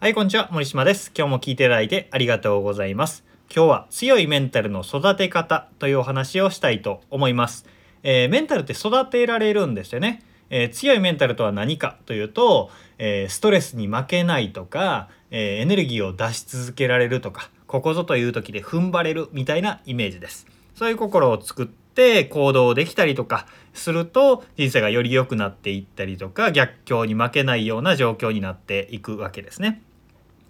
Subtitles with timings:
[0.00, 0.48] はい、こんにちは。
[0.50, 1.12] 森島です。
[1.14, 3.22] 今日も聞いていただいてありがとうございます。
[3.54, 7.66] 今日は強いメンタルの育て方というお話をしたいと思います。
[8.02, 10.22] えーメンタルって育てられるんですよね。
[10.48, 20.46] えー強いメンタルとは何かというと、えーストレスに負けないとか、えエネルギーを出し続けられるとか、ここぞという時で踏ん張れるみたいなイメージです。
[20.74, 29.82] そういう心を作って行動できたりとかすると人生がより良くなっていったりとか逆境に負けないような状況になっていくわけですね。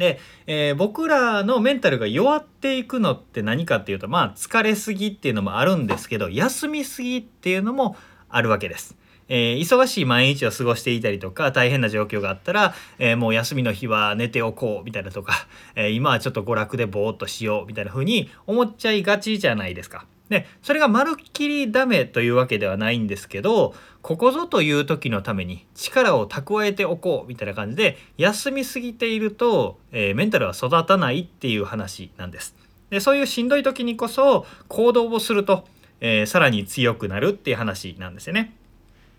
[0.01, 7.97] で、えー僕らのメンタルが弱っていくのって何かっていうとまあ疲れすぎっていうのもあるんですけど休みすぎっていうのも
[8.31, 8.97] あるわけです。
[9.29, 15.35] えー忙しい毎日を過ごしていたりとか大変な状況があったら、えーもう休みの日は寝ておこうみたいなとか、
[15.77, 20.07] え今はちょっと娯楽でぼーっとしようみたいな風に思っちゃいがちじゃないですか。
[20.31, 32.55] でそれがまるっきりダメというわけではないんですけどここぞという時のために力を蓄えておこうみたいな感じで休みすぎていると、えーメンタルは育たないっていう話なんです。
[32.91, 35.65] でそういうしんどい時にこそ行動をすると、
[36.01, 38.55] えーさらに強くなるっていう話なんですよね。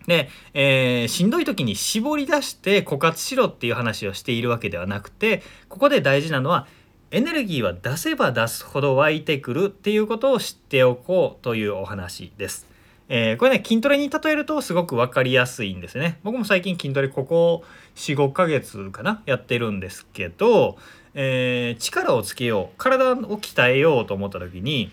[0.06, 6.66] で、えーしんどい時に絞り出して枯渇しろっていう話をしているわけではなくてここで大事なのは
[7.14, 12.66] エネルギーは出せば出すほど湧いてくるっていうことを知っておこうというお話です。
[13.10, 16.20] えーこれね筋トレに例えるとすごく分かりやすいんですね。
[16.22, 17.64] 僕も最近筋トレここ
[17.96, 20.78] 45ヶ月かなやってるんですけど、
[21.12, 24.90] えー力をつけよう体を鍛えようと思った時に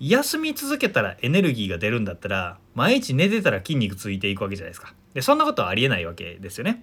[0.00, 4.94] 休み続けたらエネルギーが出るんだったら毎日寝てたら筋肉ついていくわけじゃないですか。
[5.12, 6.82] でそんなことはありえないわけですよね。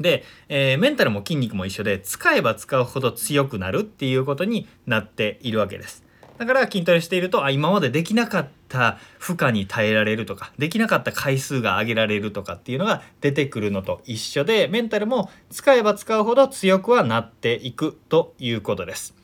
[0.00, 6.04] で、えーメンタルも筋肉も一緒で使えば使うほど強くなるっていうことになっているわけです。
[6.38, 19.14] だから筋トレしているとあ今までできなかった負荷に耐えられるとかできなかった回数が上げられるとかっていうのが出てくるのと一緒でメンタルも使えば使うほど強くはなっていくということです。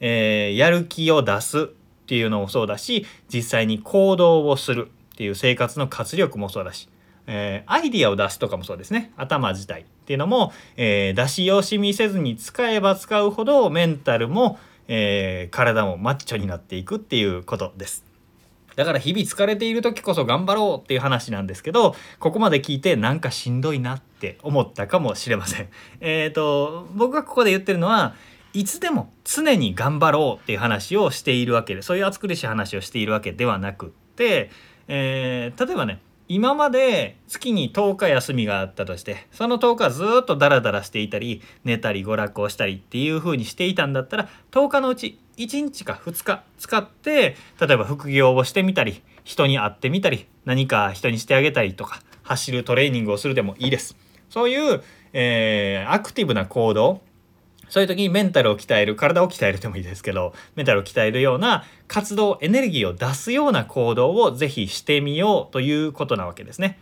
[0.00, 1.66] えーやる気を出すっ
[2.06, 6.88] ていうのもそうだし実際に行動をするっていう生活の活力もそうだし
[7.28, 14.58] えーアイディアを出すとかもそうですね頭自体っていうのも、えー出し惜しみせずに使えば使うほどメンタルも、
[14.88, 18.08] えー体もマッチョになっていくっていうことです。
[18.78, 25.68] だから日々疲れている時こそ頑張ろうっていう話なんですけどここまで聞いてなんかしんどいなって思ったかもしれません。
[26.00, 28.14] えっ、と僕がここで言ってるのは
[28.54, 34.50] いつでも常に頑張ろうっていう話をしているわけでそういう暑苦しい話をしているわけではなくって、
[34.86, 36.00] えー例えばね
[36.30, 53.96] 今まで月に10日休みがあったとしてその10日ずっとダラダラしていたり寝たり娯楽をしたりっていう風にしていたんだったら10日のうち1日か2日使って例えば副業をしてみたり人に会ってみたり何か人にしてあげたりとか走るトレーニングをするでもいいです。
[54.28, 54.82] そういう、
[55.14, 57.00] えーアクティブな行動
[57.68, 66.78] そういう時にメンタルを鍛える体を鍛えるでもいいですけどメンタルを鍛えるような活動エネルギーを出すような行動をぜひしてみようということなわけですね。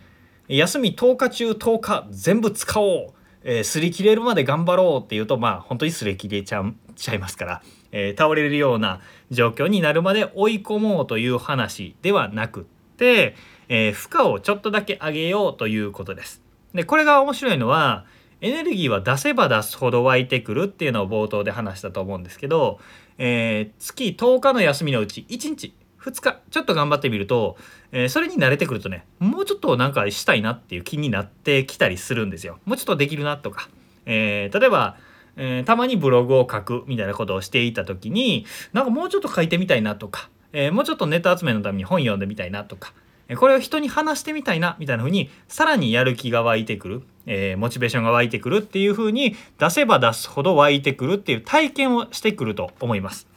[0.47, 6.63] 休み10日中10日全部使おう、えー擦り切れるまで頑張ろうっていうとまあ本当に擦り切れちゃ
[6.95, 7.61] ちゃいますから、
[7.91, 12.63] えー倒れるような状況になるまで追い込もうという話ではなくっ
[12.97, 13.35] て、
[13.67, 16.41] えー負荷をちょっとだけ上げようということです。
[16.73, 18.05] でこれが面白いのは
[18.41, 22.79] エネルギーは出せば出すほど湧いてくるっていうのを冒頭で話したと思うんですけど、
[23.17, 27.57] えー月10日の休みのうち1日2日ちょっと頑張ってみると、
[27.91, 32.59] えーそれに慣れてくるとねもうちょっとなんかしたいなっていう気になってきたりするんですよ。
[32.65, 33.69] もうちょっとできるなとか、
[34.05, 34.97] えー例えば、
[35.35, 42.93] えーたまにブログを書くみたいなことをしていた時になんかもうちょっと書いてみたいなとか、えもうちょっとネタ集めのために本読んでみたいなとか
[43.29, 53.27] えこれを人に話してみたいなみたいな風にさらにやる気が湧いてくる、えーモチベーションが湧いてくるっていう風に出せば出すほど湧いてくるっていう体験をしてくると思います。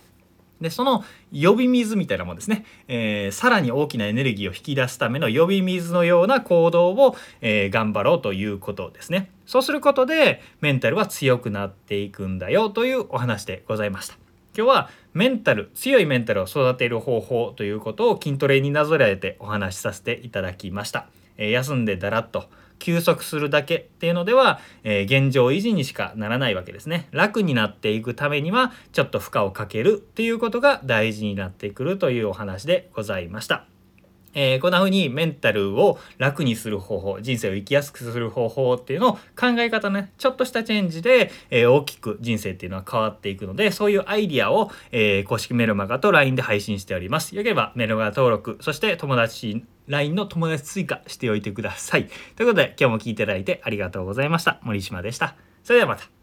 [0.61, 9.31] でその呼び水みたいなもんですね、えーさらに大きなエネルギーを引き出すための呼び水のような行動を、えー頑張ろうということですね。
[9.47, 14.17] そうすることでメンタルは強くなっていくんだよというお話でございました。
[14.57, 21.07] 今日はメンタル強いメンタルを育てる方法ということを筋トレになぞらえてお話しさせていただきました、
[21.39, 27.09] えー休んでだらっと休息するだけっていうのでは、えー現状維持にしかならないわけですね。
[27.13, 33.70] 楽になっていくためにはちょっと負荷をかけるっていうことが大事になってくるというお話でございました。
[34.35, 47.37] えーこんな風にメンタルを楽にする方法人生を生きやすくする方法っていうのを考え方ねちょっとしたチェンジで、えー大きく人生っていうのは変わっていくのでそういうアイディアを、えー公式メルマガと LINE で配信しております。
[47.37, 52.09] よければメルマガ登録そして友達 LINE の友達追加しておいてください。
[52.37, 54.61] ということで今日も聞いていただいてありがとうございました。
[54.63, 55.35] 森島でした。
[55.65, 56.20] それではまた。